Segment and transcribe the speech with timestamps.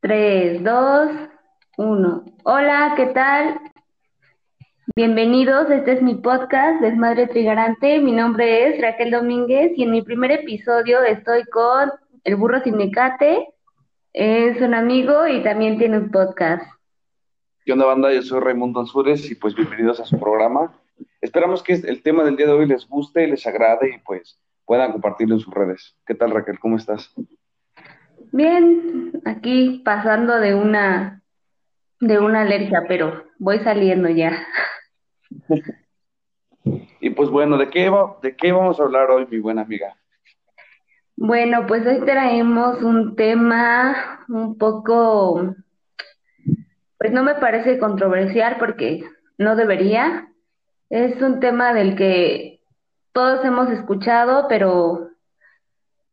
[0.00, 1.10] 3, 2,
[1.78, 2.24] 1.
[2.44, 3.58] Hola, ¿qué tal?
[4.94, 7.98] Bienvenidos, este es mi podcast, Desmadre Trigarante.
[8.00, 11.90] Mi nombre es Raquel Domínguez y en mi primer episodio estoy con
[12.24, 13.48] el burro Sinecate.
[14.12, 16.62] Es un amigo y también tiene un podcast.
[17.64, 18.12] ¿Qué onda, banda?
[18.12, 20.74] Yo soy Raimundo Ansures y pues bienvenidos a su programa.
[21.22, 24.92] Esperamos que el tema del día de hoy les guste, les agrade y pues puedan
[24.92, 25.96] compartirlo en sus redes.
[26.06, 26.58] ¿Qué tal, Raquel?
[26.58, 27.14] ¿Cómo estás?
[28.36, 31.22] Bien, aquí pasando de una
[32.00, 34.46] de una alergia, pero voy saliendo ya.
[37.00, 37.90] Y pues bueno, ¿de qué,
[38.20, 39.96] ¿de qué vamos a hablar hoy, mi buena amiga?
[41.16, 45.54] Bueno, pues hoy traemos un tema un poco,
[46.98, 49.02] pues no me parece controversial porque
[49.38, 50.28] no debería.
[50.90, 52.60] Es un tema del que
[53.12, 55.08] todos hemos escuchado, pero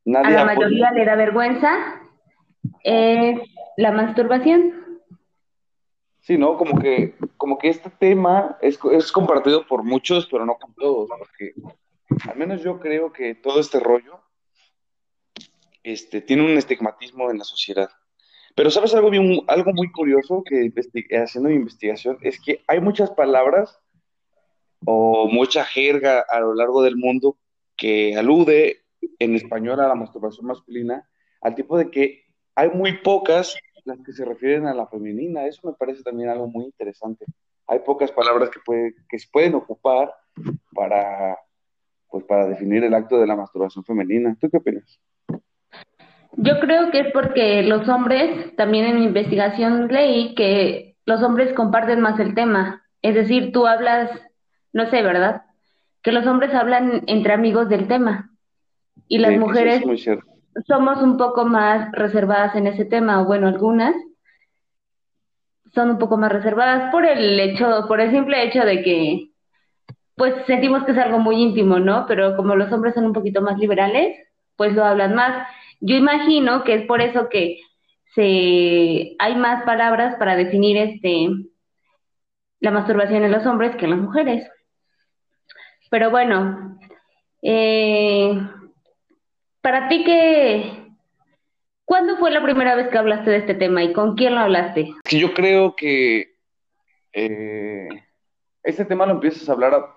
[0.06, 2.00] a la mayoría le da vergüenza.
[2.84, 3.40] Es
[3.78, 5.02] la masturbación.
[6.20, 6.58] Sí, ¿no?
[6.58, 11.10] Como que, como que este tema es, es compartido por muchos, pero no con todos,
[11.18, 11.54] porque
[12.30, 14.22] al menos yo creo que todo este rollo
[15.84, 17.90] este, tiene un estigmatismo en la sociedad.
[18.56, 20.72] Pero sabes algo, bien, algo muy curioso que
[21.18, 23.80] haciendo mi investigación es que hay muchas palabras
[24.86, 27.38] o mucha jerga a lo largo del mundo
[27.76, 28.84] que alude
[29.20, 31.10] en español a la masturbación masculina
[31.42, 32.23] al tipo de que
[32.56, 35.46] hay muy pocas las que se refieren a la femenina.
[35.46, 37.26] Eso me parece también algo muy interesante.
[37.68, 40.14] Hay pocas palabras que, puede, que se pueden ocupar
[40.74, 41.38] para,
[42.10, 44.36] pues, para definir el acto de la masturbación femenina.
[44.40, 45.00] ¿Tú qué opinas?
[46.36, 51.54] Yo creo que es porque los hombres, también en mi investigación leí que los hombres
[51.54, 52.84] comparten más el tema.
[53.02, 54.10] Es decir, tú hablas,
[54.72, 55.44] no sé, ¿verdad?
[56.02, 58.32] Que los hombres hablan entre amigos del tema.
[59.08, 59.84] Y las mujeres
[60.68, 63.96] somos un poco más reservadas en ese tema, o bueno, algunas
[65.74, 69.30] son un poco más reservadas por el hecho, por el simple hecho de que,
[70.16, 72.06] pues sentimos que es algo muy íntimo, ¿no?
[72.08, 74.16] Pero como los hombres son un poquito más liberales,
[74.56, 75.48] pues lo hablan más.
[75.80, 77.60] Yo imagino que es por eso que
[78.14, 81.30] se hay más palabras para definir este
[82.60, 84.50] la masturbación en los hombres que en las mujeres.
[85.90, 86.80] Pero bueno,
[87.42, 88.40] eh,
[89.64, 90.92] para ti, ¿qué,
[91.86, 94.94] ¿cuándo fue la primera vez que hablaste de este tema y con quién lo hablaste?
[95.10, 96.36] Yo creo que
[97.14, 97.88] eh,
[98.62, 99.88] este tema lo empiezas a hablar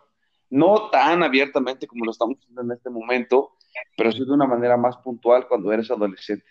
[0.51, 3.57] no tan abiertamente como lo estamos haciendo en este momento,
[3.97, 6.47] pero sí de una manera más puntual cuando eres adolescente.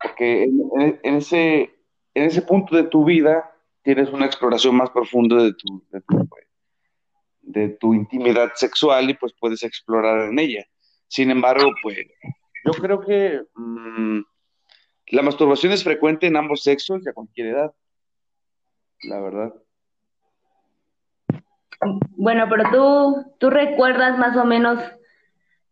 [0.00, 1.74] Porque en, ese,
[2.14, 3.50] en ese punto de tu vida
[3.82, 6.28] tienes una exploración más profunda de tu, de tu,
[7.40, 10.64] de tu intimidad sexual y pues puedes explorar en ella.
[11.08, 11.98] Sin embargo, pues
[12.64, 14.20] yo creo que mm,
[15.08, 17.74] la masturbación es frecuente en ambos sexos y a cualquier edad,
[19.02, 19.54] la verdad.
[22.10, 24.78] Bueno, pero tú, tú recuerdas más o menos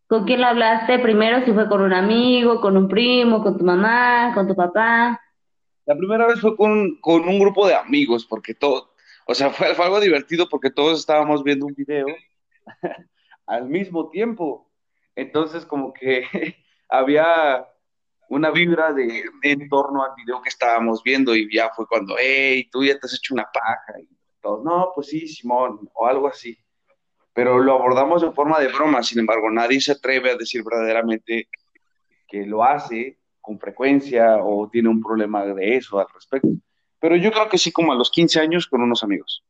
[0.06, 4.32] con quién hablaste primero, si fue con un amigo, con un primo, con tu mamá,
[4.34, 5.20] con tu papá.
[5.84, 8.94] La primera vez fue con, con un grupo de amigos, porque todo,
[9.26, 12.06] o sea, fue, fue algo divertido porque todos estábamos viendo un video
[13.46, 14.70] al mismo tiempo.
[15.14, 16.24] Entonces, como que
[16.88, 17.66] había
[18.28, 22.68] una vibra de, en torno al video que estábamos viendo y ya fue cuando, hey,
[22.70, 24.08] tú ya te has hecho una paja y
[24.40, 26.56] todos, no, pues sí, Simón, o algo así.
[27.32, 31.48] Pero lo abordamos de forma de broma, sin embargo, nadie se atreve a decir verdaderamente
[32.26, 36.48] que lo hace con frecuencia o tiene un problema de eso al respecto.
[37.00, 39.44] Pero yo creo que sí, como a los 15 años con unos amigos.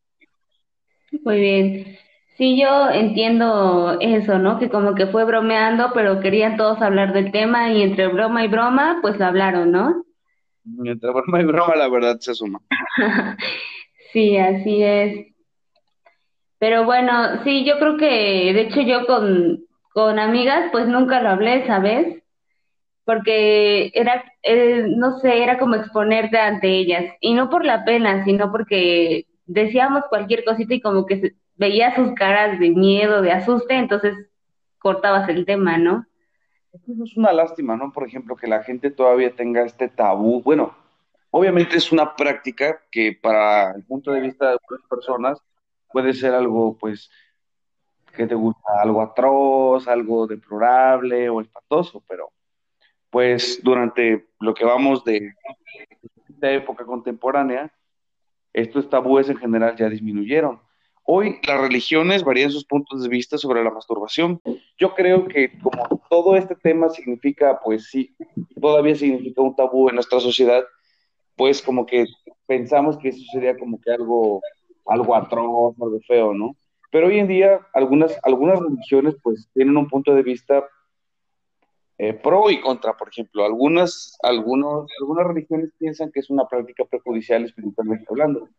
[1.24, 1.98] Muy bien.
[2.38, 4.60] Sí, yo entiendo eso, ¿no?
[4.60, 8.48] Que como que fue bromeando, pero querían todos hablar del tema y entre broma y
[8.48, 10.04] broma, pues lo hablaron, ¿no?
[10.84, 12.60] Entre broma y broma, la verdad se suma.
[14.12, 15.34] sí, así es.
[16.60, 21.30] Pero bueno, sí, yo creo que, de hecho, yo con, con amigas, pues nunca lo
[21.30, 22.22] hablé, ¿sabes?
[23.04, 27.16] Porque era, eh, no sé, era como exponerte ante ellas.
[27.20, 32.12] Y no por la pena, sino porque decíamos cualquier cosita y como que veía sus
[32.14, 34.14] caras de miedo, de asuste, entonces
[34.78, 36.06] cortabas el tema, ¿no?
[36.72, 37.92] Es una lástima, ¿no?
[37.92, 40.42] Por ejemplo, que la gente todavía tenga este tabú.
[40.42, 40.74] Bueno,
[41.30, 45.42] obviamente es una práctica que para el punto de vista de otras personas
[45.90, 47.10] puede ser algo, pues,
[48.16, 52.30] que te gusta, algo atroz, algo deplorable o espantoso, pero
[53.10, 55.34] pues durante lo que vamos de
[56.28, 57.72] esta época contemporánea,
[58.52, 60.60] estos tabúes en general ya disminuyeron.
[61.10, 64.42] Hoy las religiones varían sus puntos de vista sobre la masturbación.
[64.76, 68.14] Yo creo que como todo este tema significa, pues sí,
[68.60, 70.62] todavía significa un tabú en nuestra sociedad,
[71.34, 72.04] pues como que
[72.46, 74.42] pensamos que eso sería como que algo,
[74.84, 76.54] algo atroz, algo feo, ¿no?
[76.90, 80.68] Pero hoy en día algunas, algunas religiones pues tienen un punto de vista
[81.96, 83.46] eh, pro y contra, por ejemplo.
[83.46, 88.50] Algunas, algunos, algunas religiones piensan que es una práctica prejudicial espiritualmente hablando,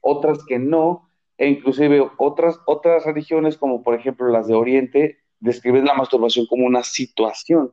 [0.00, 1.07] otras que no,
[1.38, 6.66] e inclusive otras, otras religiones, como por ejemplo las de Oriente, describen la masturbación como
[6.66, 7.72] una situación,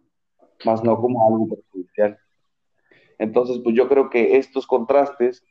[0.63, 2.17] más no como algo perjudicial.
[3.17, 5.43] Entonces, pues yo creo que estos contrastes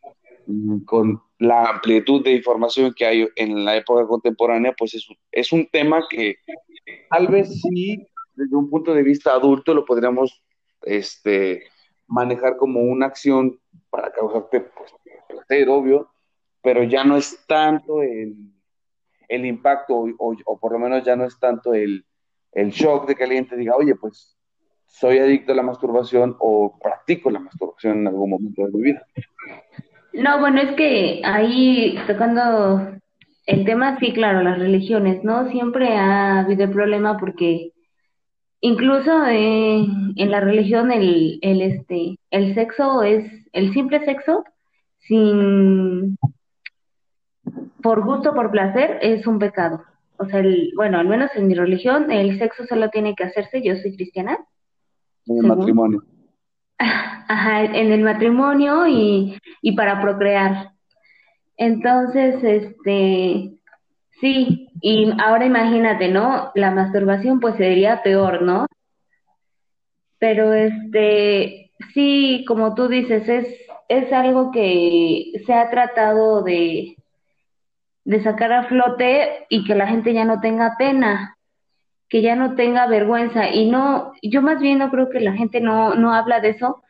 [0.46, 5.52] mm, con la amplitud de información que hay en la época contemporánea, pues es, es
[5.52, 6.36] un tema que
[7.10, 10.42] tal vez sí desde un punto de vista adulto lo podríamos
[10.82, 11.64] este,
[12.06, 13.58] manejar como una acción
[13.90, 14.92] para causarte pues,
[15.28, 16.13] placer, obvio,
[16.64, 18.34] pero ya no es tanto el,
[19.28, 22.04] el impacto o, o, por lo menos ya no es tanto el,
[22.52, 24.36] el shock de que alguien te diga, oye, pues
[24.86, 29.06] soy adicto a la masturbación o practico la masturbación en algún momento de mi vida.
[30.14, 32.98] No, bueno, es que ahí tocando
[33.46, 35.50] el tema, sí, claro, las religiones, ¿no?
[35.50, 37.74] Siempre ha habido el problema porque
[38.66, 39.86] Incluso eh,
[40.16, 44.42] en la religión el, el, este, el sexo es el simple sexo
[45.00, 46.16] sin
[47.82, 49.82] por gusto, por placer, es un pecado.
[50.18, 53.62] O sea, el, bueno, al menos en mi religión, el sexo solo tiene que hacerse,
[53.62, 54.38] yo soy cristiana.
[55.26, 56.02] En el matrimonio.
[56.78, 60.72] Ajá, en el matrimonio y, y para procrear.
[61.56, 63.54] Entonces, este,
[64.20, 66.52] Sí, y ahora imagínate, ¿no?
[66.54, 68.66] La masturbación pues sería peor, ¿no?
[70.18, 73.46] Pero este, sí, como tú dices, es,
[73.88, 76.96] es algo que se ha tratado de,
[78.04, 81.38] de sacar a flote y que la gente ya no tenga pena,
[82.08, 83.48] que ya no tenga vergüenza.
[83.50, 86.82] Y no, yo más bien no creo que la gente no, no habla de eso,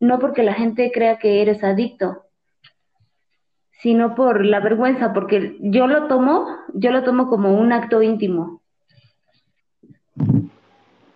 [0.00, 2.24] no porque la gente crea que eres adicto,
[3.82, 8.62] sino por la vergüenza, porque yo lo tomo, yo lo tomo como un acto íntimo.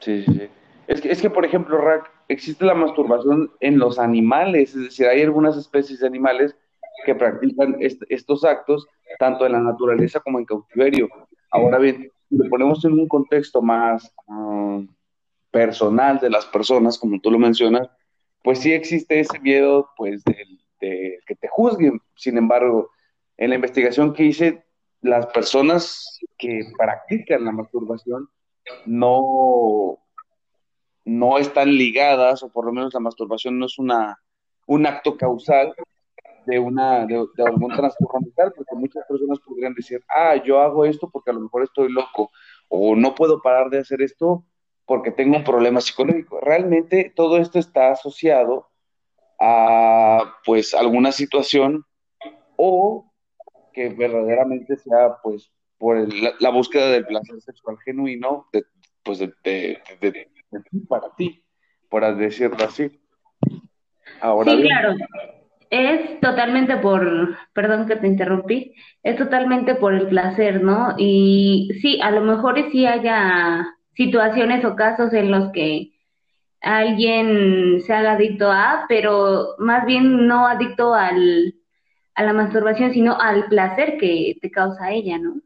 [0.01, 0.49] Sí, sí, sí.
[0.89, 5.07] Es que, es que, por ejemplo, Rack, existe la masturbación en los animales, es decir,
[5.07, 6.57] hay algunas especies de animales
[7.05, 8.87] que practican estos actos,
[9.19, 11.09] tanto en la naturaleza como en cautiverio.
[11.51, 14.89] Ahora bien, lo ponemos en un contexto más um,
[15.51, 17.89] personal de las personas, como tú lo mencionas,
[18.43, 22.01] pues sí existe ese miedo, pues, del que te juzguen.
[22.17, 22.91] Sin embargo,
[23.37, 24.65] en la investigación que hice,
[25.01, 28.29] las personas que practican la masturbación
[28.87, 29.99] no,
[31.05, 34.19] no están ligadas, o por lo menos la masturbación no es una,
[34.67, 35.75] un acto causal
[36.47, 41.11] de, una, de, algún trastorno mental, porque muchas personas podrían decir, ah, yo hago esto
[41.11, 42.31] porque a lo mejor estoy loco,
[42.69, 44.45] o no puedo parar de hacer esto
[44.87, 46.41] porque tengo un problema psicológico.
[46.41, 48.69] Realmente todo esto está asociado
[49.41, 51.85] a pues alguna situación
[52.57, 53.13] o
[53.73, 55.97] que verdaderamente sea pues por
[56.41, 58.65] la, búsqueda del placer sexual genuino de,
[59.03, 60.31] pues de, de,
[60.89, 61.45] para ti,
[61.89, 63.01] por decirlo así.
[64.21, 64.95] Ahora sí, claro.
[65.73, 70.95] Es totalmente por, perdón que te interrumpí, es totalmente por el placer, ¿no?
[70.99, 75.93] Y sí, a lo mejor sí haya situaciones o casos en los que
[76.61, 81.55] alguien se haga adicto a, pero más bien no adicto al,
[82.17, 85.37] a la masturbación, sino al placer que te causa ella, ¿no?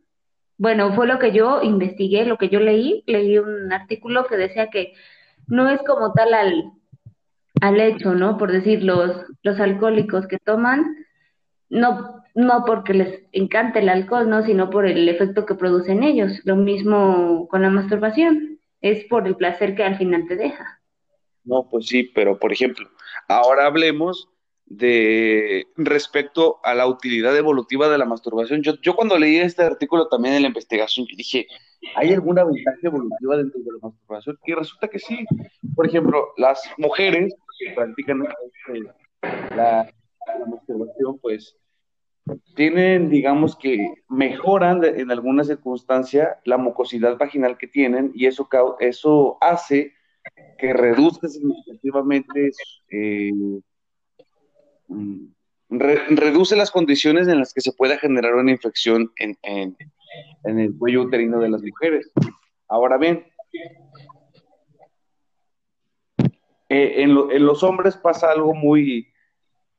[0.59, 4.71] Bueno, fue lo que yo investigué, lo que yo leí, leí un artículo que decía
[4.71, 4.95] que
[5.47, 6.73] no es como tal al,
[7.61, 8.39] al hecho, ¿no?
[8.39, 10.85] Por decir, los, los alcohólicos que toman,
[11.69, 14.45] no, no porque les encante el alcohol, ¿no?
[14.45, 16.41] Sino por el efecto que producen ellos.
[16.45, 20.81] Lo mismo con la masturbación, es por el placer que al final te deja.
[21.45, 22.89] No, pues sí, pero por ejemplo,
[23.29, 24.29] ahora hablemos
[24.67, 28.63] de respecto a la utilidad evolutiva de la masturbación.
[28.63, 31.47] Yo, yo cuando leí este artículo también en la investigación, dije,
[31.95, 34.39] ¿hay alguna ventaja evolutiva dentro de la masturbación?
[34.45, 35.25] Y resulta que sí.
[35.75, 39.91] Por ejemplo, las mujeres que practican este, la,
[40.47, 41.57] masturbación, pues
[42.57, 48.49] tienen, digamos que mejoran en alguna circunstancia la mucosidad vaginal que tienen y eso,
[48.81, 49.93] eso hace
[50.59, 52.51] que reduzca significativamente,
[52.91, 53.33] eh,
[54.89, 55.27] mm,
[55.69, 59.37] reduce las condiciones en las que se pueda generar una infección en,
[60.45, 62.11] el cuello uterino de las mujeres.
[62.69, 63.27] Ahora bien,
[66.69, 69.09] eh, en, los hombres pasa algo muy,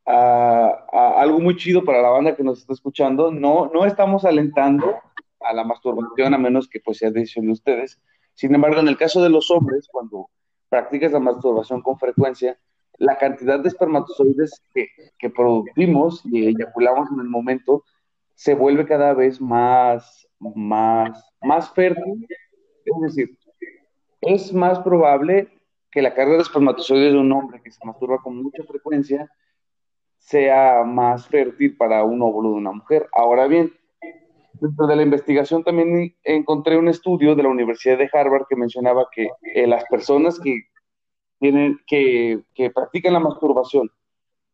[0.05, 3.31] algo muy chido para la banda que nos está escuchando.
[3.31, 4.95] No, no estamos alentando
[5.41, 7.99] a la masturbación a menos que pues sea decisión de ustedes.
[8.33, 10.29] Sin embargo, en el caso de los hombres, cuando
[10.69, 12.57] practicas la masturbación con frecuencia,
[12.97, 14.87] la cantidad de espermatozoides que,
[15.19, 17.83] que producimos y eyaculamos en el momento
[18.37, 22.27] se vuelve cada vez más, más, más fértil.
[22.85, 23.37] Es decir,
[24.21, 25.49] es más probable
[25.91, 29.29] que la carga de espermatozoides de un hombre que se masturba con mucha frecuencia
[30.17, 33.07] sea más fértil para un óvulo de una mujer.
[33.13, 33.73] Ahora bien,
[34.53, 39.07] dentro de la investigación también encontré un estudio de la Universidad de Harvard que mencionaba
[39.11, 40.63] que eh, las personas que
[41.39, 43.89] tienen que, que practican la masturbación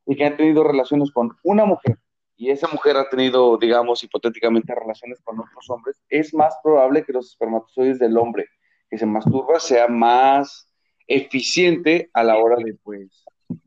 [0.06, 1.98] y que han tenido relaciones con una mujer
[2.36, 7.14] y esa mujer ha tenido, digamos, hipotéticamente relaciones con otros hombres, es más probable que
[7.14, 8.48] los espermatozoides del hombre
[8.90, 10.70] que se masturba sea más
[11.08, 13.26] eficiente a la hora de, pues,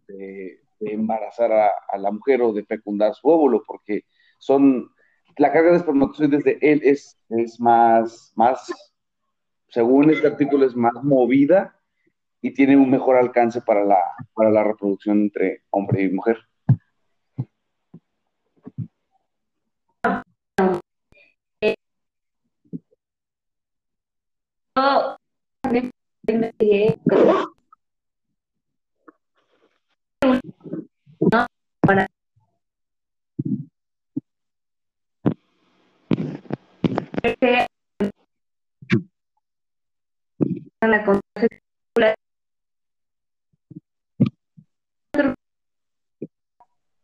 [0.08, 4.04] de, embarazar a, la mujer o de fecundar su óvulo, porque
[4.38, 4.90] son,
[5.38, 8.72] la carga de espermatozoides de él es, es más, más,
[9.68, 11.78] según este artículo, es más movida
[12.40, 13.98] y tiene un mejor alcance para la,
[14.34, 16.38] para la reproducción entre hombre y mujer.
[31.80, 32.08] Para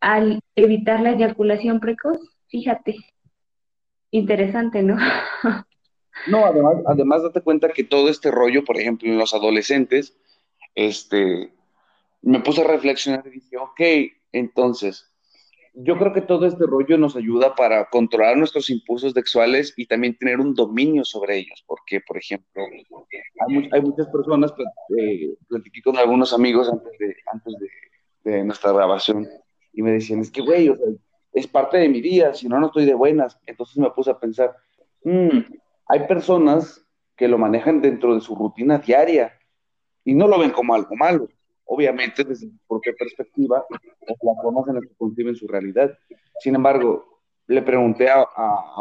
[0.00, 2.96] al evitar la eyaculación precoz, fíjate,
[4.10, 4.96] interesante, ¿no?
[6.26, 10.16] No, además, además date cuenta que todo este rollo, por ejemplo, en los adolescentes,
[10.74, 11.52] este,
[12.22, 13.80] me puse a reflexionar y dije, ok,
[14.32, 15.10] entonces,
[15.74, 20.16] yo creo que todo este rollo nos ayuda para controlar nuestros impulsos sexuales y también
[20.16, 22.62] tener un dominio sobre ellos, porque, por ejemplo,
[23.48, 24.52] hay, muchas personas,
[24.98, 27.54] eh, platiqué con algunos amigos antes de, antes
[28.24, 29.28] de, nuestra grabación
[29.72, 30.72] y me decían, es que, güey,
[31.32, 33.38] es parte de mi día, si no, no estoy de buenas.
[33.46, 34.54] Entonces me puse a pensar,
[35.04, 35.40] mmm,
[35.88, 36.84] hay personas
[37.16, 39.32] que lo manejan dentro de su rutina diaria
[40.04, 41.28] y no lo ven como algo malo.
[41.64, 43.64] Obviamente, desde su propia perspectiva,
[44.06, 45.96] la forma en la que conciben su realidad.
[46.40, 48.26] Sin embargo, le pregunté a,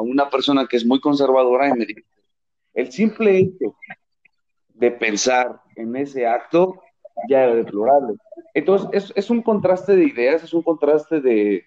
[0.01, 2.01] una persona que es muy conservadora y me dijo,
[2.73, 3.75] el simple hecho
[4.73, 6.81] de pensar en ese acto
[7.29, 8.15] ya es deplorable.
[8.53, 11.63] Entonces, es, es, un contraste de ideas, es un contraste de,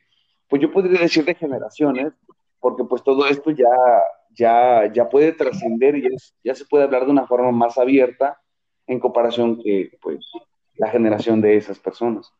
[0.48, 2.12] pues yo podría decir de generaciones,
[2.58, 3.66] porque pues todo esto ya
[4.34, 6.08] ya, ya puede trascender y
[6.42, 8.38] ya se puede hablar de una forma más abierta
[8.86, 10.24] en comparación que pues
[10.76, 12.32] la generación de esas personas.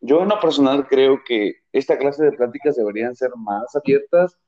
[0.00, 4.38] Yo en lo personal creo que esta clase de pláticas deberían ser más abiertas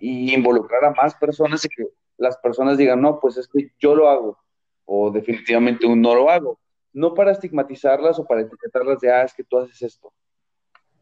[0.00, 1.86] y involucrar a más personas y que
[2.18, 4.38] las personas digan, no, pues es que yo lo hago
[4.84, 6.58] o definitivamente un no lo hago.
[6.92, 10.12] No para estigmatizarlas o para etiquetarlas de, ah, es que tú haces esto,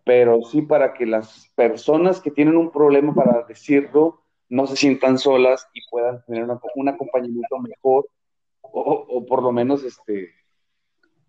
[0.05, 5.17] pero sí para que las personas que tienen un problema para decirlo no se sientan
[5.17, 8.09] solas y puedan tener un acompañamiento mejor
[8.61, 10.31] o, por lo menos este,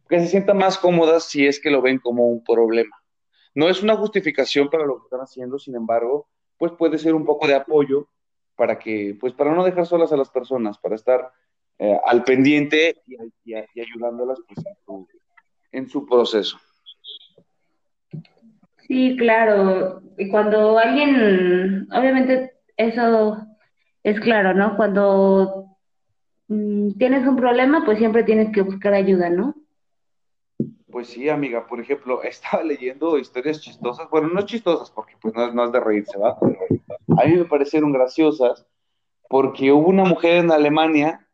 [0.09, 2.97] que se sientan más cómodas si es que lo ven como un problema.
[3.53, 7.25] No es una justificación para lo que están haciendo, sin embargo, pues puede ser un
[7.25, 8.07] poco de apoyo
[8.55, 11.31] para que, pues para no dejar solas a las personas, para estar
[11.79, 13.01] eh, al pendiente
[13.45, 14.65] y, ayudándolas pues,
[15.71, 16.57] en su proceso.
[18.87, 20.01] Sí, claro.
[20.17, 23.37] Y cuando alguien, obviamente eso
[24.03, 24.75] es claro, ¿no?
[24.75, 25.77] Cuando
[26.47, 29.55] mm, tienes un problema, pues siempre tienes que buscar ayuda, ¿no?
[30.89, 35.65] Pues sí, amiga, por ejemplo, estaba leyendo historias chistosas, bueno, no chistosas porque pues no,
[35.65, 36.37] es de reírse, ¿va?
[37.17, 38.65] a mí me parecieron graciosas
[39.29, 41.25] porque hubo una mujer en Alemania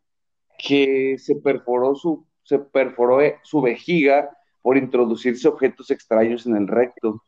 [0.57, 4.29] que se perforó su, se perforó eh, su vejiga
[4.61, 7.23] por introducirse objetos extraños en el recto.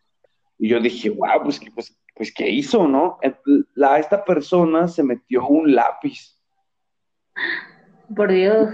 [0.58, 3.18] Y yo dije, wow, pues, pues pues, ¿qué hizo, no?
[3.76, 6.36] La, esta persona se metió un lápiz.
[8.14, 8.68] Por Dios.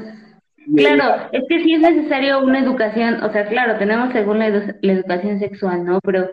[0.76, 5.38] Claro, es que sí es necesario una educación, o sea, claro, tenemos según la, educación
[5.38, 6.00] sexual, ¿no?
[6.02, 6.28] Pero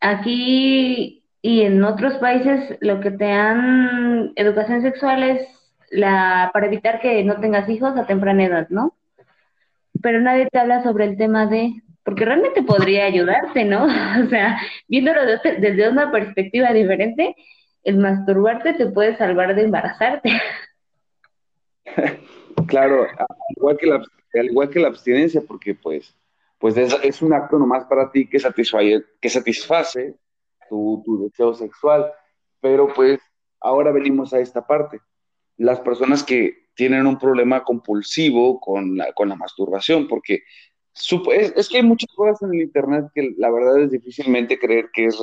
[0.00, 5.48] aquí y en otros países lo que te dan educación sexual es
[5.90, 8.94] la para evitar que no tengas hijos a temprana edad, ¿no?
[10.02, 11.72] Pero nadie te habla sobre el tema de
[12.04, 13.86] porque realmente podría ayudarte, ¿no?
[14.24, 14.58] O sea,
[14.88, 17.34] viéndolo desde una perspectiva diferente,
[17.82, 20.30] el masturbarte te puede salvar de embarazarte.
[22.66, 26.16] Claro, al igual que la, al igual que la abstinencia, porque pues,
[26.58, 30.14] pues es, un acto nomás para ti que satisface, que satisface
[30.70, 32.10] tu, tu deseo sexual.
[32.60, 33.20] Pero pues
[33.60, 35.00] ahora venimos a esta parte.
[35.58, 40.44] Las personas que tienen un problema compulsivo con la, con la masturbación, porque
[40.94, 45.06] es, que hay muchas cosas en el Internet que la verdad es difícilmente creer que
[45.06, 45.18] es,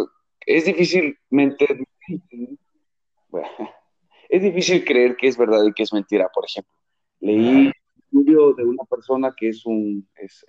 [0.46, 1.86] es difícilmente,
[4.30, 6.74] es difícil creer que es verdad y que es mentira, por ejemplo.
[7.22, 10.46] Leí un estudio de una persona que es un, es,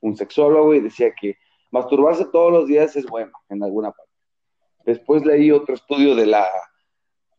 [0.00, 1.36] un sexólogo y decía que
[1.70, 4.12] masturbarse todos los días es bueno en alguna parte.
[4.84, 6.48] Después leí otro estudio de la,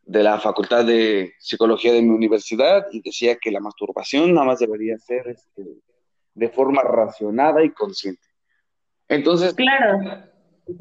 [0.03, 4.59] de la Facultad de Psicología de mi universidad y decía que la masturbación nada más
[4.59, 5.63] debería ser este,
[6.37, 8.21] de forma racionada y consciente.
[9.07, 9.99] Entonces, claro.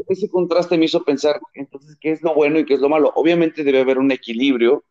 [0.08, 3.10] ese contraste me hizo pensar, entonces, ¿qué es lo bueno y qué es lo malo?
[3.14, 4.84] Obviamente debe haber un equilibrio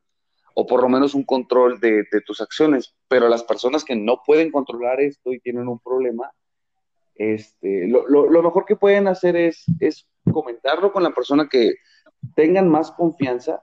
[0.55, 4.51] o por lo menos un control de, tus acciones, pero las personas que no pueden
[4.51, 6.31] controlar esto y tienen un problema,
[7.13, 11.75] este, lo, lo, mejor que pueden hacer es, es comentarlo con la persona que
[12.35, 13.59] tengan más confianza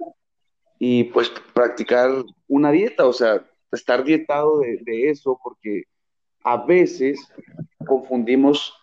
[0.79, 2.11] y pues practicar
[2.47, 5.85] una dieta, o sea, estar dietado de, de eso, porque
[6.45, 7.33] a veces
[7.87, 8.75] confundimos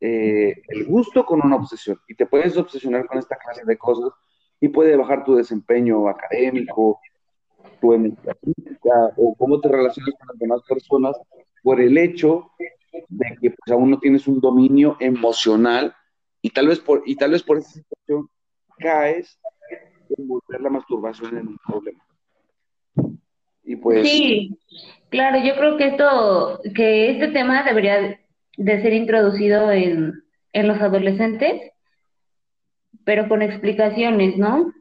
[0.00, 4.10] eh, el gusto con una obsesión y te puedes obsesionar con esta clase de cosas
[4.60, 7.00] y puede bajar tu desempeño académico,
[7.80, 8.32] tu energía
[9.16, 11.16] o cómo te relacionas con las demás personas
[11.62, 12.50] por el hecho
[13.08, 15.94] de que pues, aún no tienes un dominio emocional
[16.42, 18.28] y tal vez por, y tal vez por esa situación
[18.78, 19.38] caes
[20.16, 22.05] en volver la masturbación en un problema.
[23.74, 24.08] Pues...
[24.08, 24.58] Sí,
[25.10, 28.18] claro, yo creo que esto, que este tema debería
[28.56, 31.72] de ser introducido en, en los adolescentes,
[33.04, 34.72] pero con explicaciones, ¿no?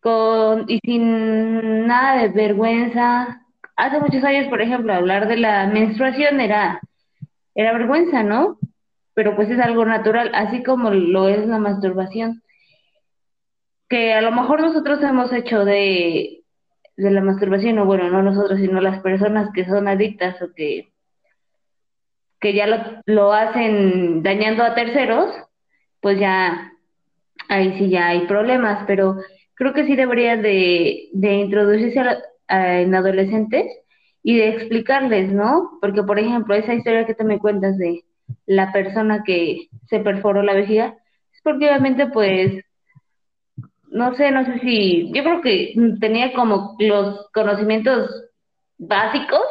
[0.00, 3.46] Con, y sin nada de vergüenza.
[3.76, 6.80] Hace muchos años, por ejemplo, hablar de la menstruación era,
[7.54, 8.58] era vergüenza, ¿no?
[9.14, 12.42] Pero pues es algo natural, así como lo es la masturbación.
[13.88, 16.39] Que a lo mejor nosotros hemos hecho de,
[17.02, 20.92] de la masturbación, o bueno, no nosotros, sino las personas que son adictas o que,
[22.40, 22.76] que ya lo,
[23.06, 25.34] lo hacen dañando a terceros,
[26.00, 26.72] pues ya
[27.48, 29.16] ahí sí ya hay problemas, pero
[29.54, 32.00] creo que sí debería de, de introducirse
[32.48, 33.66] en adolescentes
[34.22, 35.78] y de explicarles, ¿no?
[35.80, 38.04] Porque, por ejemplo, esa historia que tú me cuentas de
[38.46, 40.96] la persona que se perforó la vejiga,
[41.32, 42.62] es porque obviamente, pues,
[43.90, 48.10] no sé, no sé si, yo creo que tenía como los conocimientos
[48.78, 49.42] básicos,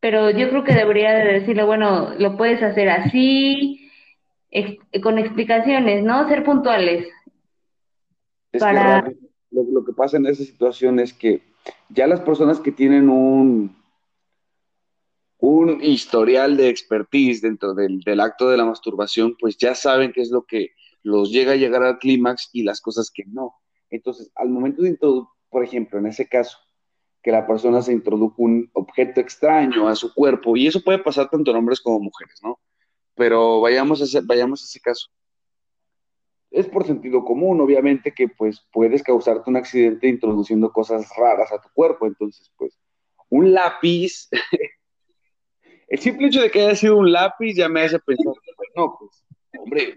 [0.00, 3.90] pero yo creo que debería de decirle, bueno, lo puedes hacer así,
[5.02, 6.28] con explicaciones, ¿no?
[6.28, 7.08] Ser puntuales.
[8.58, 9.10] para...
[9.50, 11.40] lo, que pasa en esa situación es que
[11.88, 13.74] ya las personas que tienen un,
[15.38, 20.20] un historial de expertise dentro del, del acto de la masturbación, pues ya saben qué
[20.20, 23.54] es lo que los llega a llegar al clímax y las cosas que no.
[23.90, 26.58] Entonces, al momento de introducir, por ejemplo, en ese caso,
[27.22, 31.30] que la persona se introdujo un objeto extraño a su cuerpo, y eso puede pasar
[31.30, 32.58] tanto en hombres como mujeres, ¿no?
[33.14, 35.08] Pero vayamos a ese, vayamos a ese caso.
[36.50, 41.60] Es por sentido común, obviamente, que pues puedes causarte un accidente introduciendo cosas raras a
[41.60, 42.06] tu cuerpo.
[42.06, 42.78] Entonces, pues,
[43.30, 44.28] un lápiz,
[45.88, 48.34] el simple hecho de que haya sido un lápiz ya me hace pensar,
[48.76, 49.24] no, pues,
[49.58, 49.96] hombre,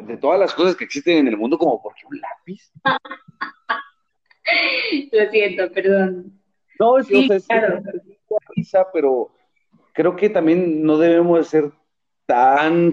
[0.00, 2.70] de todas las cosas que existen en el mundo, como porque un lápiz.
[5.12, 6.40] Lo siento, perdón.
[6.78, 7.82] No, es, sí, claro.
[8.92, 9.30] pero
[9.92, 11.70] creo que también no debemos ser
[12.26, 12.92] tan,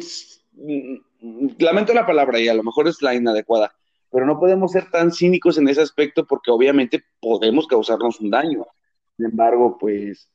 [1.59, 3.73] lamento la palabra y a lo mejor es la inadecuada,
[4.11, 8.65] pero no podemos ser tan cínicos en ese aspecto porque obviamente podemos causarnos un daño.
[9.15, 10.29] Sin embargo, pues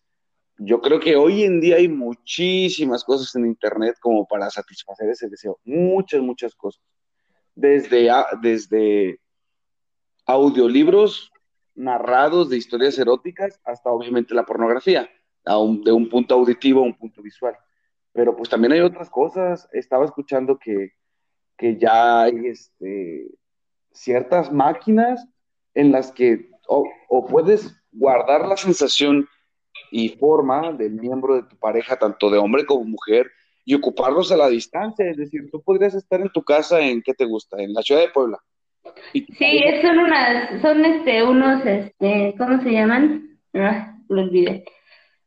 [0.58, 5.28] yo creo que hoy en día hay muchísimas cosas en Internet como para satisfacer ese
[5.28, 5.58] deseo.
[5.64, 6.82] Muchas, muchas cosas.
[7.54, 8.08] Desde,
[8.40, 9.20] desde
[10.26, 11.30] audiolibros
[11.74, 15.08] narrados de historias eróticas hasta obviamente la pornografía,
[15.44, 17.56] de un punto auditivo a un punto visual.
[18.12, 19.68] Pero pues también hay otras cosas.
[19.72, 20.92] Estaba escuchando que,
[21.78, 23.30] ya hay este,
[23.92, 25.26] ciertas máquinas
[25.74, 29.28] en las que o puedes guardar la sensación
[29.92, 33.30] y forma del miembro de tu pareja, tanto de hombre como mujer,
[33.64, 35.08] y ocuparlos a la distancia.
[35.08, 37.62] Es decir, tú podrías estar en tu casa en, ¿qué te gusta?
[37.62, 38.38] En la ciudad de Puebla.
[39.12, 43.38] sí, son unas, son este, unos, este, ¿cómo se llaman?
[43.52, 44.64] Ah, lo olvidé.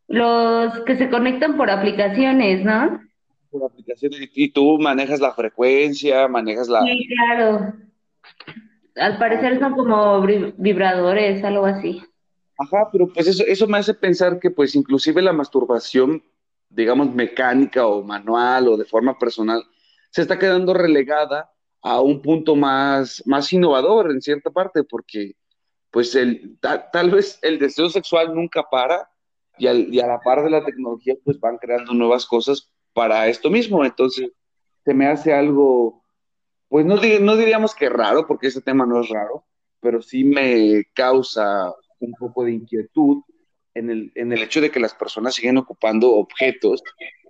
[0.07, 3.01] Los que se conectan por aplicaciones, ¿no?
[3.51, 6.81] Por aplicaciones, y, tú manejas la frecuencia, manejas la...
[6.81, 7.73] Sí, claro.
[8.95, 10.21] Al parecer son como
[10.57, 12.01] vibradores, algo así.
[12.57, 16.23] Ajá, pero pues eso, eso me hace pensar que pues inclusive la masturbación,
[16.69, 19.63] digamos, mecánica o manual o de forma personal,
[20.09, 25.33] se está quedando relegada a un punto más, más innovador en cierta parte, porque
[25.91, 29.09] pues el, tal vez el deseo sexual nunca para,
[29.57, 33.49] y, y a la par de la tecnología, pues van creando nuevas cosas para esto
[33.49, 33.85] mismo.
[33.85, 34.31] Entonces,
[34.83, 36.03] se me hace algo,
[36.69, 39.45] pues no, no diríamos que raro, porque ese tema no es raro,
[39.79, 41.73] pero sí me causa
[42.05, 43.23] un poco de inquietud
[43.73, 46.81] en el, en el hecho de que las personas siguen ocupando objetos,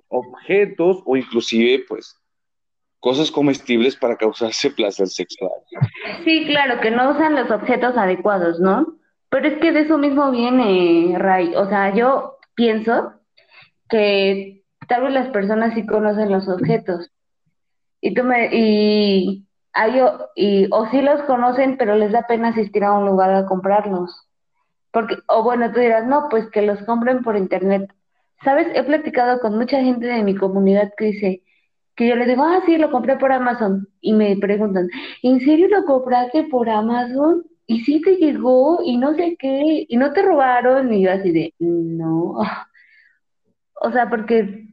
[0.07, 2.15] objetos o inclusive, pues,
[2.99, 5.51] cosas comestibles para causarse placer sexual.
[6.23, 8.97] Sí, claro, que no usan los objetos adecuados, ¿no?
[9.29, 11.55] Pero es que de eso mismo viene, Ray.
[11.55, 13.13] O sea, yo pienso
[13.89, 17.11] que tal vez las personas sí conocen los objetos,
[18.05, 19.99] y tú me, y, hay,
[20.35, 24.27] y, o sí los conocen, pero les da pena asistir a un lugar a comprarlos.
[24.95, 27.93] Porque, o bueno, tú dirás, no, pues que los compren por internet.
[28.45, 28.67] ¿Sabes?
[28.73, 31.43] He platicado con mucha gente de mi comunidad que dice,
[31.97, 33.89] que yo le digo, ah, sí, lo compré por Amazon.
[33.99, 34.87] Y me preguntan,
[35.21, 37.43] ¿en serio lo compraste por Amazon?
[37.67, 40.93] Y sí te llegó y no sé qué, y no te robaron.
[40.93, 42.37] Y yo así de, no.
[43.81, 44.69] O sea, porque,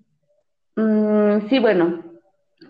[0.77, 2.01] mm, sí, bueno,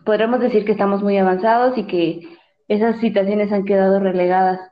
[0.07, 2.23] podremos decir que estamos muy avanzados y que
[2.69, 4.72] esas situaciones han quedado relegadas.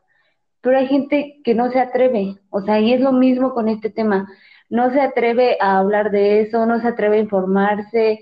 [0.61, 3.91] Pero hay gente que no se atreve, o sea, y es lo mismo con este
[3.91, 4.29] tema.
[4.69, 8.21] No se atreve a hablar de eso, no se atreve a informarse,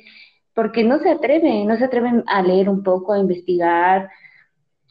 [0.54, 4.10] porque no se atreve, no se atreven a leer un poco, a investigar,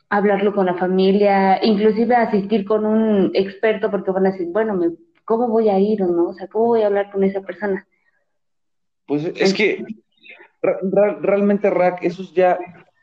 [0.09, 4.47] a hablarlo con la familia, inclusive a asistir con un experto, porque van a decir,
[4.49, 4.79] bueno,
[5.25, 6.29] ¿cómo voy a ir o no?
[6.29, 7.85] O sea, ¿cómo voy a hablar con esa persona?
[9.05, 9.83] Pues es que
[10.61, 12.57] realmente, Rack, eso es ya,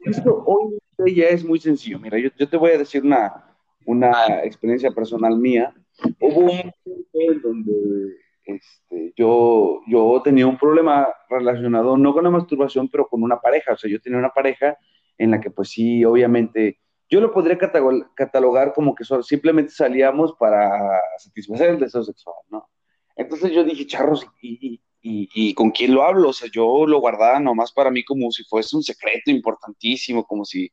[0.05, 1.99] esto hoy ya es muy sencillo.
[1.99, 3.44] Mira, yo, yo te voy a decir una,
[3.87, 5.75] una experiencia personal mía.
[6.21, 6.75] Hubo un momento
[7.13, 13.23] en donde este, yo, yo tenía un problema relacionado no con la masturbación, pero con
[13.23, 13.73] una pareja.
[13.73, 14.77] O sea, yo tenía una pareja
[15.19, 21.01] en la que pues sí, obviamente, yo lo podría catalogar como que simplemente salíamos para
[21.19, 22.69] satisfacer el deseo sexual, ¿no?
[23.17, 26.31] Entonces yo dije, charros, y, y, con quién lo hablo.
[26.31, 30.45] O sea, yo lo guardaba nomás para mí como si fuese un secreto importantísimo, como
[30.45, 30.71] si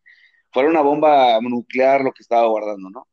[0.51, 3.07] fuera una bomba nuclear lo que estaba guardando, ¿no?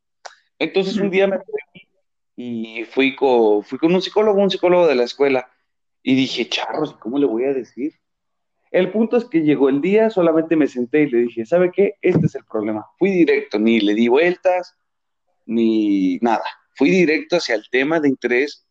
[0.59, 1.88] Entonces un día me fui
[2.37, 5.51] y fui con, fui con un psicólogo, un psicólogo de la escuela,
[6.03, 7.94] y dije, charros, ¿cómo le voy a decir?
[8.70, 11.94] El punto es que llegó el día, solamente me senté y le dije, ¿sabe qué?
[12.01, 12.87] Este es el problema.
[12.98, 14.77] Fui directo, ni le di vueltas,
[15.46, 16.44] ni nada.
[16.74, 18.66] Fui directo hacia el tema de interés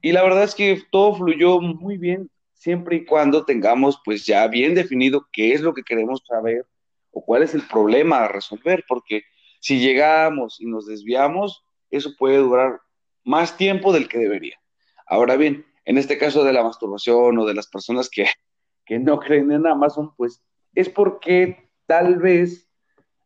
[0.00, 4.46] y la verdad es que todo fluyó muy bien, siempre y cuando tengamos pues ya
[4.46, 6.64] bien definido qué es lo que queremos saber
[7.16, 9.22] o cuál es el problema a resolver, porque
[9.58, 12.82] si llegamos y nos desviamos, eso puede durar
[13.24, 14.60] más tiempo del que debería.
[15.06, 18.26] Ahora bien, en este caso de la masturbación o de las personas que,
[18.84, 20.42] que no creen en Amazon, pues
[20.74, 22.68] es porque tal vez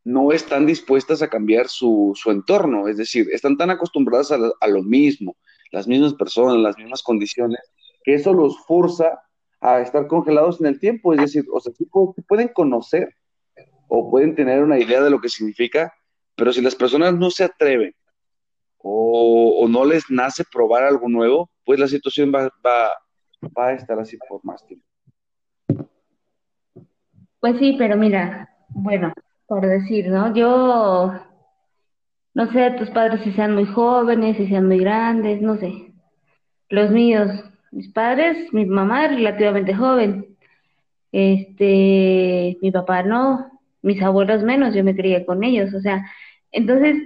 [0.04, 4.68] no están dispuestas a cambiar su, su entorno, es decir, están tan acostumbradas a, a
[4.68, 5.36] lo mismo,
[5.72, 7.60] las mismas personas, las mismas condiciones,
[8.04, 9.20] que eso los forza
[9.60, 11.12] a estar congelados en el tiempo.
[11.12, 11.72] Es decir, o sea,
[12.28, 13.16] pueden conocer
[13.90, 15.92] o pueden tener una idea de lo que significa,
[16.36, 17.92] pero si las personas no se atreven
[18.78, 24.16] o, no les nace probar algo nuevo, pues la situación va, va a estar así
[24.28, 24.86] por más tiempo.
[27.40, 29.12] Pues sí, pero mira, bueno,
[29.46, 30.34] por decir, ¿no?
[30.34, 31.12] Yo
[32.34, 35.92] no sé, tus padres si sean muy jóvenes, si sean muy grandes, no sé.
[36.68, 37.28] Los míos,
[37.72, 40.36] mis padres, mi mamá es relativamente joven.
[41.12, 43.49] Este, mi papá no,
[43.82, 46.06] mis abuelos menos, yo me crié con ellos, o sea,
[46.52, 46.96] entonces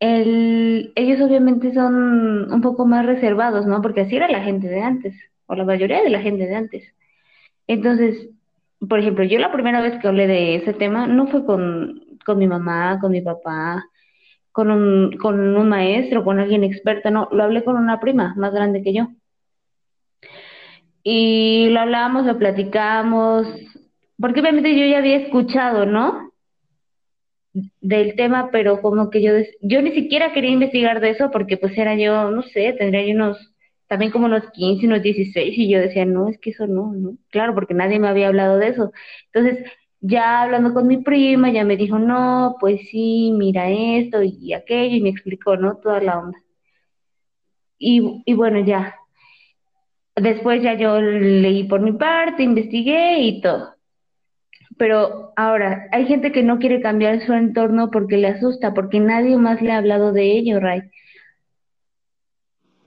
[0.00, 3.80] el, ellos obviamente son un poco más reservados, ¿no?
[3.82, 5.14] Porque así era la gente de antes,
[5.46, 6.84] o la mayoría de la gente de antes.
[7.66, 8.28] Entonces,
[8.88, 12.38] por ejemplo, yo la primera vez que hablé de ese tema no fue con, con
[12.38, 13.84] mi mamá, con mi papá,
[14.52, 18.52] con un, con un maestro, con alguien experto, no, lo hablé con una prima más
[18.52, 19.08] grande que yo.
[21.02, 23.46] Y lo hablamos, lo platicamos,
[24.20, 26.32] porque obviamente yo ya había escuchado, ¿no?
[27.80, 31.76] Del tema, pero como que yo, yo ni siquiera quería investigar de eso porque pues
[31.78, 33.54] era yo, no sé, tendría yo unos,
[33.86, 37.16] también como unos 15, unos 16 y yo decía, no, es que eso no, ¿no?
[37.30, 38.92] Claro, porque nadie me había hablado de eso.
[39.32, 39.64] Entonces,
[40.00, 44.96] ya hablando con mi prima, ya me dijo, no, pues sí, mira esto y aquello,
[44.96, 45.76] y me explicó, ¿no?
[45.76, 46.38] Toda la onda.
[47.78, 48.96] Y, y bueno, ya.
[50.16, 53.73] Después ya yo leí por mi parte, investigué y todo.
[54.76, 59.36] Pero ahora, hay gente que no quiere cambiar su entorno porque le asusta, porque nadie
[59.36, 60.82] más le ha hablado de ello, Ray.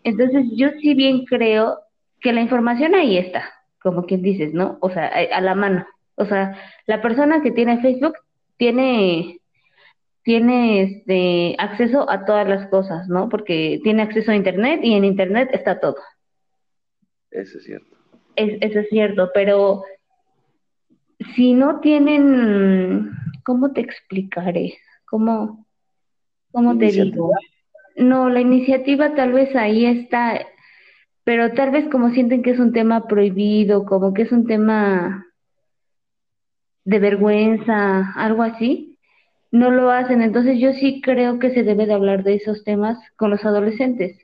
[0.03, 1.79] Entonces, yo sí bien creo
[2.19, 4.77] que la información ahí está, como quien dices, ¿no?
[4.81, 5.85] O sea, a la mano.
[6.15, 8.15] O sea, la persona que tiene Facebook
[8.57, 9.39] tiene,
[10.23, 13.29] tiene este, acceso a todas las cosas, ¿no?
[13.29, 15.97] Porque tiene acceso a Internet y en Internet está todo.
[17.31, 17.95] Eso es cierto.
[18.35, 19.83] eso es cierto, pero
[21.35, 23.11] si no tienen,
[23.43, 24.77] ¿cómo te explicaré?
[25.05, 25.65] ¿Cómo,
[26.51, 27.31] cómo te digo?
[27.95, 30.45] No, la iniciativa tal vez ahí está,
[31.23, 35.25] pero tal vez como sienten que es un tema prohibido, como que es un tema
[36.85, 38.97] de vergüenza, algo así,
[39.51, 40.21] no lo hacen.
[40.21, 44.17] Entonces yo sí creo que se debe de hablar de esos temas con los adolescentes.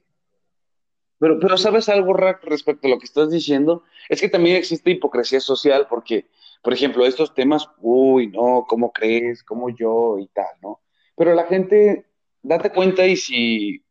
[1.19, 3.83] Pero, pero ¿sabes algo, Rack, respecto a lo que estás diciendo?
[4.09, 6.27] Es que también existe hipocresía social porque,
[6.63, 9.43] por ejemplo, estos temas, uy, no, ¿cómo crees?
[9.43, 10.17] ¿Cómo yo?
[10.17, 10.79] Y tal, ¿no?
[11.17, 12.05] Pero la gente,
[12.41, 13.83] date cuenta y si,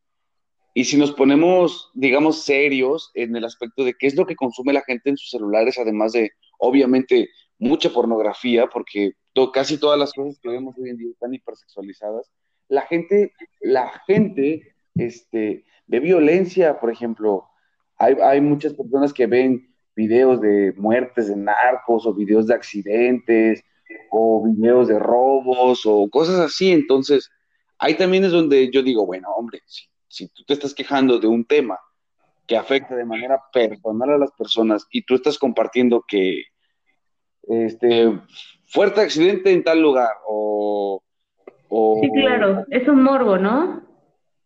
[0.73, 4.73] y si nos ponemos, digamos, serios en el aspecto de qué es lo que consume
[4.73, 9.13] la gente en sus celulares, además de, obviamente, mucha pornografía, porque
[9.53, 12.33] casi todas las cosas que vemos hoy en día están hipersexualizadas.
[12.69, 17.51] La gente, la gente, este, de violencia, por ejemplo,
[17.99, 23.63] hay, hay muchas personas que ven videos de muertes de narcos o videos de accidentes
[24.11, 26.73] o videos de robos o cosas así.
[26.73, 27.31] Entonces,
[27.79, 31.27] ahí también es donde yo digo, bueno, hombre, si, si tú te estás quejando de
[31.27, 31.79] un tema
[32.47, 36.45] que afecta de manera personal a las personas y tú estás compartiendo que
[37.45, 38.21] este,
[38.67, 41.03] fuerte accidente en tal lugar o,
[42.03, 43.83] Sí, claro, es un morbo, ¿no?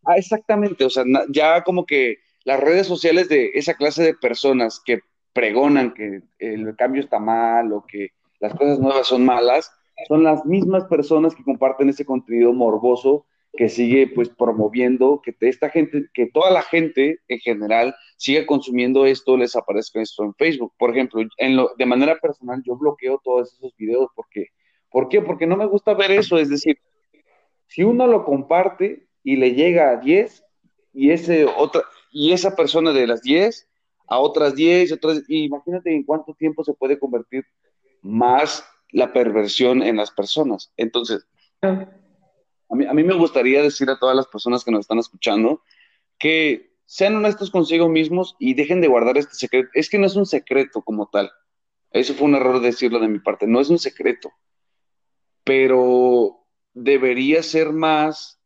[0.05, 4.81] Ah, exactamente, o sea, ya como que las redes sociales de esa clase de personas
[4.85, 5.01] que
[5.37, 9.71] pregonan que el cambio está mal o que las cosas nuevas son malas,
[10.09, 15.69] son las mismas personas que comparten ese contenido morboso que sigue pues promoviendo que esta
[15.69, 20.73] gente, que toda la gente en general siga consumiendo esto, les aparezca esto en Facebook.
[20.79, 24.47] Por ejemplo, en lo, de manera personal yo bloqueo todos esos videos porque,
[24.91, 25.21] ¿por qué?
[25.21, 26.79] Porque no me gusta ver eso, es decir,
[27.67, 30.45] si uno lo comparte y le llega a 10
[30.95, 33.69] y, ese otra, y esa persona de las 10
[34.07, 37.45] a otras 10, otras, imagínate en cuánto tiempo se puede convertir
[38.03, 40.73] más la perversión en las personas.
[40.77, 41.27] Entonces,
[41.63, 45.63] a mí, a mí me gustaría decir a todas las personas que nos están escuchando
[46.19, 49.69] que sean honestos consigo mismos y dejen de guardar este secreto.
[49.75, 51.31] Es que no es un secreto como tal.
[51.91, 53.47] Eso fue un error decirlo de mi parte.
[53.47, 54.33] No es un secreto.
[55.45, 58.41] Pero debería ser más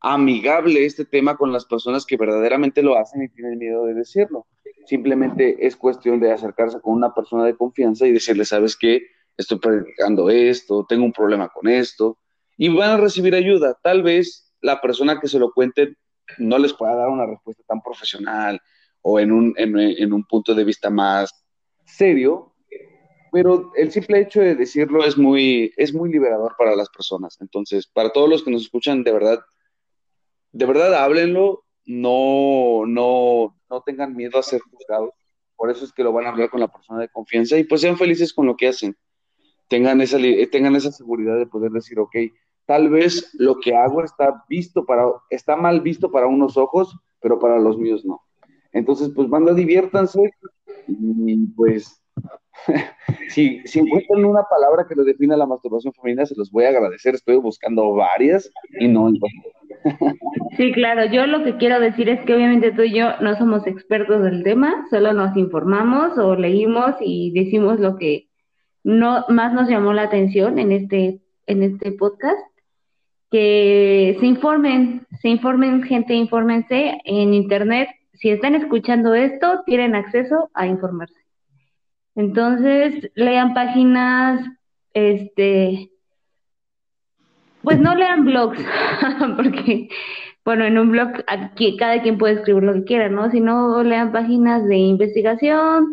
[0.00, 4.46] amigable este tema con las personas que verdaderamente lo hacen y tienen miedo de decirlo.
[4.88, 9.02] Simplemente es cuestión de acercarse con una persona de confianza y decirle, sabes qué,
[9.36, 12.16] estoy predicando esto, tengo un problema con esto,
[12.56, 13.78] y van a recibir ayuda.
[13.82, 15.94] Tal vez la persona que se lo cuente
[16.38, 18.58] no les pueda dar una respuesta tan profesional
[19.02, 21.34] o en un, en, un punto de vista más
[21.84, 22.54] serio,
[23.30, 27.36] pero el simple hecho de decirlo es muy, es muy liberador para las personas.
[27.42, 29.40] Entonces, para todos los que nos escuchan, de verdad,
[30.52, 35.10] de verdad háblenlo, no, no, no tengan miedo a ser juzgados.
[35.56, 37.80] Por eso es que lo van a hablar con la persona de confianza y pues
[37.80, 38.96] sean felices con lo que hacen.
[39.68, 40.18] Tengan esa,
[40.50, 42.16] tengan esa seguridad de poder decir, ok,
[42.64, 47.38] tal vez lo que hago está visto para, está mal visto para unos ojos, pero
[47.38, 48.22] para los míos no.
[48.72, 50.30] Entonces, pues banda, diviértanse
[50.86, 52.02] y pues
[53.28, 56.68] si, si encuentran una palabra que lo defina la masturbación femenina, se los voy a
[56.68, 57.14] agradecer.
[57.14, 59.10] Estoy buscando varias y no
[60.56, 61.04] Sí, claro.
[61.06, 64.42] Yo lo que quiero decir es que obviamente tú y yo no somos expertos del
[64.42, 68.28] tema, solo nos informamos o leímos y decimos lo que
[68.82, 72.38] no más nos llamó la atención en este en este podcast
[73.30, 77.88] que se informen, se informen, gente, infórmense en internet.
[78.14, 81.20] Si están escuchando esto, tienen acceso a informarse.
[82.14, 84.40] Entonces, lean páginas,
[84.92, 85.90] este,
[87.62, 88.58] pues no lean blogs,
[89.36, 89.88] porque,
[90.44, 93.30] bueno, en un blog aquí cada quien puede escribir lo que quiera, ¿no?
[93.30, 95.86] Sino lean páginas de investigación.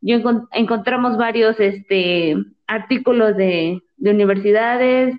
[0.00, 0.18] Yo
[0.52, 5.14] encontramos varios, este, artículos de, de universidades,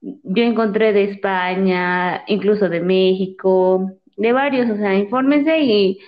[0.00, 5.98] yo encontré de España, incluso de México, de varios, o sea, infórmense y,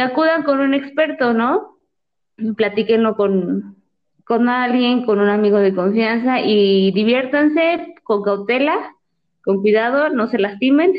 [0.00, 1.78] acudan con un experto, ¿no?
[2.56, 3.76] Platíquenlo con,
[4.24, 8.94] con alguien, con un amigo de confianza y diviértanse con cautela,
[9.42, 10.94] con cuidado, no se lastimen,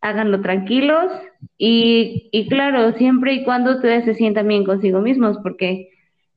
[0.00, 1.12] háganlo tranquilos
[1.56, 5.88] y, y claro, siempre y cuando ustedes se sientan bien consigo mismos, porque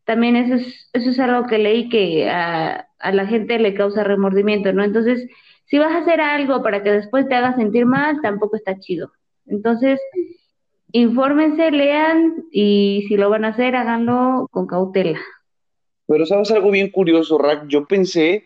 [0.06, 4.04] también eso es, eso es algo que leí que a, a la gente le causa
[4.04, 4.84] remordimiento, ¿no?
[4.84, 5.28] Entonces,
[5.66, 9.12] si vas a hacer algo para que después te haga sentir mal, tampoco está chido.
[9.48, 10.00] Entonces,
[11.00, 15.20] infórmense, lean y si lo van a hacer, háganlo con cautela.
[16.08, 18.46] Pero sabes algo bien curioso, Rack, yo pensé,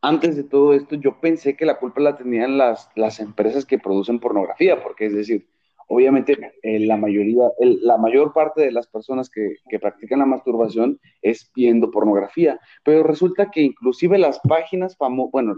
[0.00, 3.78] antes de todo esto, yo pensé que la culpa la tenían las, las empresas que
[3.78, 5.48] producen pornografía, porque es decir,
[5.88, 11.90] obviamente la mayoría, la mayor parte de las personas que, practican la masturbación es viendo
[11.90, 15.54] pornografía, pero resulta que inclusive las páginas famosas, bueno,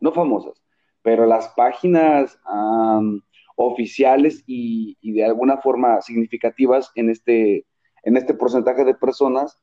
[0.00, 0.62] no famosas,
[1.00, 2.38] pero las páginas
[3.56, 7.66] oficiales y, de alguna forma significativas en este,
[8.04, 9.58] en este porcentaje de personas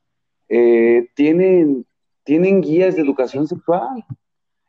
[0.48, 1.86] eh, tienen,
[2.24, 4.04] tienen guías de educación sexual.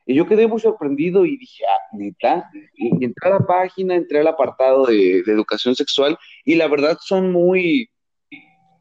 [0.06, 2.50] Y yo quedé muy sorprendido y dije, ah, neta.
[2.76, 7.32] Y, entré a la página, entré al apartado de, educación sexual y la verdad son
[7.32, 7.90] muy,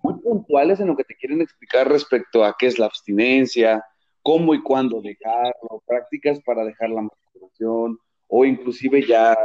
[0.02, 3.84] muy puntuales en lo que te quieren explicar respecto a qué es la abstinencia,
[4.22, 7.98] cómo y cuándo dejarlo, prácticas para dejar la masturbación
[8.30, 9.36] o inclusive ya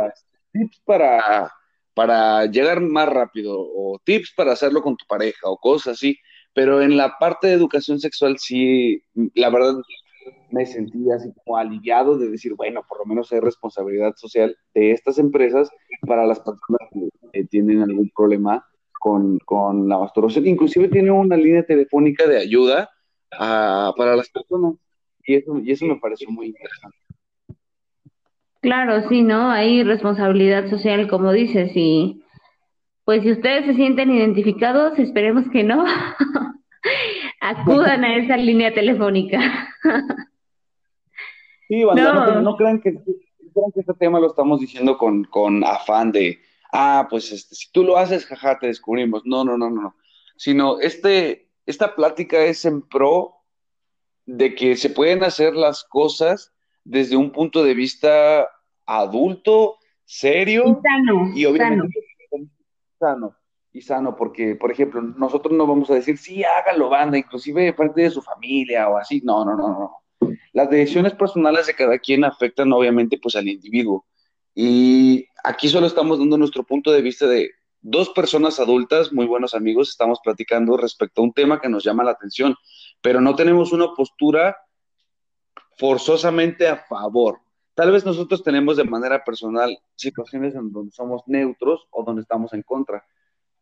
[0.55, 1.51] tips para,
[1.93, 6.17] para llegar más rápido o tips para hacerlo con tu pareja o cosas así.
[6.53, 9.75] Pero en la parte de educación sexual sí, la verdad
[10.51, 14.91] me sentí así como aliviado de decir, bueno, por lo menos hay responsabilidad social de
[14.91, 15.69] estas empresas
[16.07, 16.79] para las personas
[17.33, 18.65] que tienen algún problema
[18.99, 20.47] con, con la masturbación.
[20.47, 22.89] Inclusive tiene una línea telefónica de ayuda
[23.37, 24.75] ah, para las personas
[25.25, 26.97] y eso, y eso me pareció muy interesante.
[28.65, 29.51] Claro, sí, ¿no?
[29.51, 32.23] Hay responsabilidad social, como dices, y
[33.03, 35.85] pues si ustedes se sienten identificados, esperemos que no,
[37.41, 39.39] acudan a esa línea telefónica.
[41.67, 42.41] Sí, no.
[42.41, 46.37] no, crean que, que este tema lo estamos diciendo con, afán de,
[46.71, 49.23] ah, pues este, si tú lo haces, jaja, te descubrimos.
[49.25, 49.95] No, no, no, no.
[50.37, 53.37] Sino este, esta plática es en pro
[54.27, 58.47] de que se pueden hacer las cosas desde un punto de vista
[58.85, 61.99] adulto, serio y sano, y obviamente
[62.99, 63.35] sano.
[63.71, 68.01] y sano, porque, por ejemplo, nosotros no vamos a decir, sí, hágalo, banda, inclusive parte
[68.01, 69.97] de su familia o así, no, no, no, no.
[70.53, 74.05] Las decisiones personales de cada quien afectan obviamente pues al individuo.
[74.53, 79.53] Y aquí solo estamos dando nuestro punto de vista de dos personas adultas, muy buenos
[79.53, 82.55] amigos, estamos platicando respecto a un tema que nos llama la atención,
[83.01, 84.57] pero no tenemos una postura
[85.77, 87.41] forzosamente a favor.
[87.75, 92.53] Tal vez nosotros tenemos de manera personal situaciones en donde somos neutros o donde estamos
[92.53, 93.05] en contra.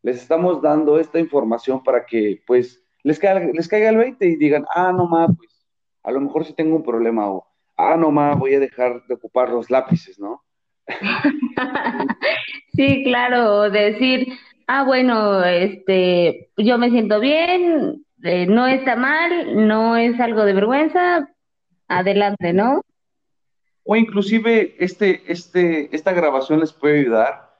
[0.04, 4.36] Les estamos dando esta información para que pues les caiga, les caiga el 20 y
[4.36, 5.66] digan, ah, no más, pues
[6.04, 9.16] a lo mejor si tengo un problema o, ah, no más, voy a dejar de
[9.16, 10.44] ocupar los lápices, ¿no?
[12.74, 14.28] sí, claro, decir,
[14.68, 20.54] ah, bueno, este, yo me siento bien, eh, no está mal, no es algo de
[20.54, 21.30] vergüenza,
[21.88, 22.82] adelante, ¿no?
[23.84, 27.54] O inclusive este, este, esta grabación les puede ayudar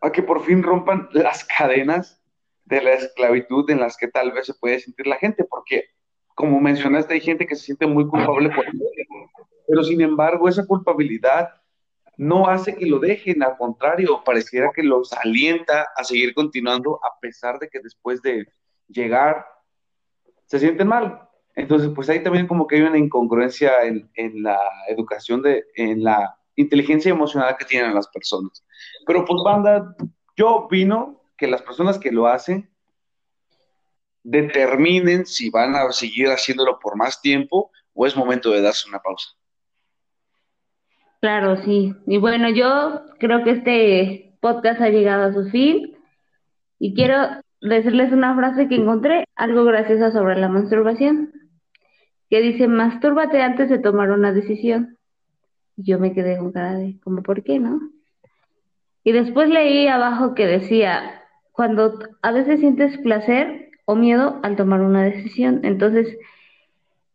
[0.00, 2.22] a que por fin rompan las cadenas
[2.64, 5.86] de la esclavitud en las que tal vez se puede sentir la gente, porque
[6.34, 8.84] como mencionaste, hay gente que se siente muy culpable por eso,
[9.66, 11.48] pero sin embargo esa culpabilidad
[12.16, 17.18] no hace que lo dejen, al contrario, pareciera que los alienta a seguir continuando a
[17.20, 18.46] pesar de que después de
[18.88, 19.46] llegar
[20.46, 21.27] se sienten mal.
[21.58, 24.08] Entonces, pues ahí también como que hay una incongruencia en,
[24.42, 28.64] la educación, de, en la inteligencia emocional que tienen las personas.
[29.04, 29.96] Pero pues banda,
[30.36, 32.70] yo opino que las personas que lo hacen
[34.22, 39.00] determinen si van a seguir haciéndolo por más tiempo o es momento de darse una
[39.00, 39.30] pausa.
[41.20, 41.92] Claro, sí.
[42.06, 45.96] Y bueno, yo creo que este podcast ha llegado a su fin
[46.78, 47.16] y quiero
[47.60, 51.32] decirles una frase que encontré, algo graciosa sobre la masturbación,
[52.30, 54.98] que dice, mastúrbate antes de tomar una decisión.
[55.76, 57.80] Y yo me quedé con cara de, ¿cómo por qué, no?
[59.04, 64.82] Y después leí abajo que decía, cuando a veces sientes placer, o miedo al tomar
[64.82, 65.60] una decisión.
[65.64, 66.18] Entonces,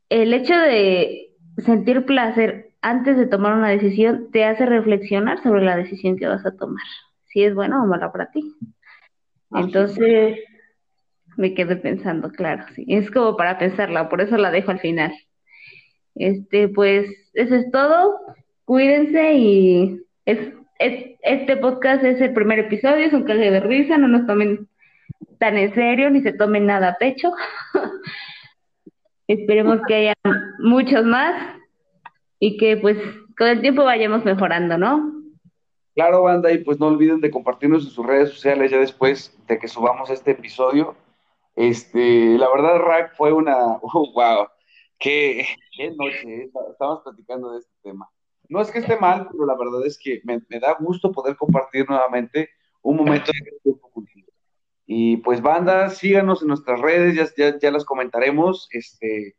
[0.10, 5.78] el hecho de sentir placer antes de tomar una decisión te hace reflexionar sobre la
[5.78, 6.84] decisión que vas a tomar,
[7.26, 8.56] si es buena o mala para ti.
[9.52, 10.40] Entonces,
[11.38, 15.14] me quedé pensando, claro, sí, es como para pensarla, por eso la dejo al final.
[16.16, 18.20] Este, pues, eso es todo.
[18.66, 20.40] Cuídense y es,
[20.80, 24.68] este podcast es el primer episodio, es un calle de risa, no nos tomen
[25.40, 27.32] tan en serio ni se tomen nada a pecho.
[29.28, 30.14] Esperemos que haya
[30.60, 31.58] muchos más
[32.40, 32.98] y que pues
[33.38, 35.12] con el tiempo vayamos mejorando, ¿no?
[35.96, 39.60] Claro, banda, y pues no olviden de compartirnos en sus redes sociales ya después de
[39.60, 40.96] que subamos este episodio.
[41.56, 44.48] Este, la verdad, Rack, fue una, oh, wow,
[45.00, 45.46] qué,
[45.96, 48.10] noche, eh, estábamos platicando de este tema.
[48.50, 51.90] No es que esté mal, pero la verdad es que me, da gusto poder compartir
[51.90, 52.50] nuevamente
[52.82, 54.32] un momento de tiempo contigo.
[54.86, 58.68] Y pues banda, síganos en nuestras redes, ya, ya, ya las comentaremos.
[58.72, 59.36] Este,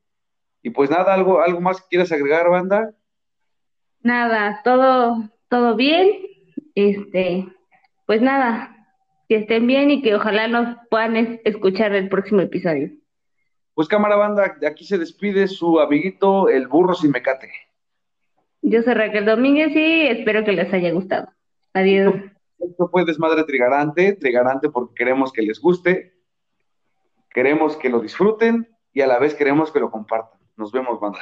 [0.62, 2.94] y pues nada, algo, algo más que quieras agregar, banda.
[4.00, 6.26] Nada, todo, todo bien.
[6.74, 7.46] Este,
[8.06, 8.73] pues nada,
[9.34, 12.90] que estén bien y que ojalá nos puedan escuchar el próximo episodio.
[13.74, 17.50] Pues cámara banda, de aquí se despide su amiguito el burro sin mecate.
[18.62, 21.28] Yo soy Raquel Domínguez y espero que les haya gustado.
[21.72, 22.14] Adiós.
[22.60, 26.14] Esto fue Desmadre Trigarante, Trigarante porque queremos que les guste,
[27.30, 30.38] queremos que lo disfruten y a la vez queremos que lo compartan.
[30.56, 31.18] Nos vemos, banda.